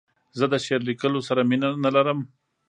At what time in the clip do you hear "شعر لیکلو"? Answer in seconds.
0.65-1.19